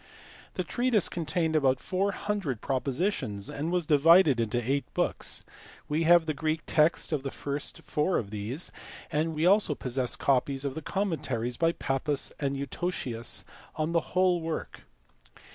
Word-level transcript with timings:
The 0.55 0.63
treatise 0.63 1.07
contained 1.07 1.55
about 1.55 1.79
four 1.79 2.11
hundred 2.11 2.59
propositions 2.59 3.51
and 3.51 3.71
was 3.71 3.85
divided 3.85 4.39
into 4.39 4.57
eight 4.59 4.91
books; 4.95 5.43
we 5.87 6.05
have 6.05 6.25
the 6.25 6.33
Greek 6.33 6.61
text 6.65 7.13
of 7.13 7.21
the 7.21 7.29
first 7.29 7.83
four 7.83 8.17
of 8.17 8.31
these, 8.31 8.71
and 9.11 9.35
we 9.35 9.45
also 9.45 9.75
possess 9.75 10.15
copies 10.15 10.65
of 10.65 10.73
the 10.73 10.81
commentaries 10.81 11.55
by 11.55 11.73
Pappus 11.73 12.33
and 12.39 12.57
Eutocius 12.57 13.45
on 13.75 13.91
the 13.91 13.99
whole 14.17 14.41
work. 14.41 14.85